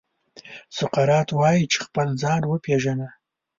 سقراط 0.77 1.29
وايي 1.39 1.63
چې 1.71 1.77
خپل 1.85 2.07
ځان 2.21 2.41
وپېژنه. 2.45 3.07